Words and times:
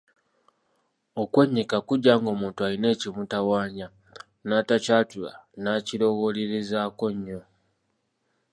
Okwennyika 1.21 1.77
kujja 1.87 2.13
ng’omuntu 2.19 2.59
alina 2.65 2.87
ekimutawaanya 2.95 3.87
n’atakyatula 4.47 5.33
n’akirowoolerezaako 5.61 7.05
nnyo. 7.15 7.41